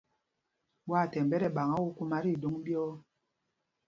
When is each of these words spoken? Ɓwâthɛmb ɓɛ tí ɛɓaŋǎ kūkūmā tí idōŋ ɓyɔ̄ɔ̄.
Ɓwâthɛmb 0.87 1.29
ɓɛ 1.31 1.37
tí 1.41 1.47
ɛɓaŋǎ 1.49 1.75
kūkūmā 1.85 2.17
tí 2.23 2.29
idōŋ 2.35 2.55
ɓyɔ̄ɔ̄. 2.63 2.93